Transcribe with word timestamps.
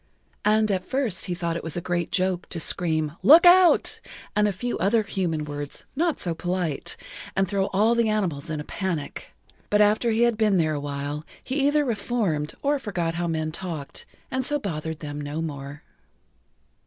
And 0.43 0.71
at 0.71 0.83
first 0.83 1.25
he 1.25 1.35
thought 1.35 1.55
it 1.55 1.77
a 1.77 1.79
great 1.79 2.11
joke 2.11 2.49
to 2.49 2.59
scream 2.59 3.17
"Look 3.21 3.45
out," 3.45 3.99
and 4.35 4.47
a 4.47 4.51
few 4.51 4.75
other 4.79 5.03
human 5.03 5.45
words 5.45 5.85
not[Pg 5.95 6.05
11] 6.17 6.19
so 6.21 6.33
polite, 6.33 6.97
and 7.35 7.47
throw 7.47 7.67
all 7.67 7.93
the 7.93 8.09
animals 8.09 8.49
in 8.49 8.59
a 8.59 8.63
panic. 8.63 9.27
But 9.69 9.79
after 9.79 10.09
he 10.09 10.23
had 10.23 10.37
been 10.37 10.57
there 10.57 10.73
a 10.73 10.79
while 10.79 11.23
he 11.43 11.67
either 11.67 11.85
reformed 11.85 12.55
or 12.63 12.79
forgot 12.79 13.13
how 13.13 13.27
men 13.27 13.51
talked 13.51 14.07
and 14.31 14.43
so 14.43 14.57
bothered 14.57 15.01
them 15.01 15.21
no 15.21 15.39
more. 15.39 15.83